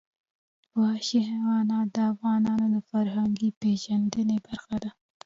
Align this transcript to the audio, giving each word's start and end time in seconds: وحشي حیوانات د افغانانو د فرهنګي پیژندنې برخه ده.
وحشي 0.79 1.19
حیوانات 1.29 1.87
د 1.95 1.97
افغانانو 2.11 2.65
د 2.75 2.77
فرهنګي 2.89 3.49
پیژندنې 3.61 4.37
برخه 4.47 4.75
ده. 4.83 4.89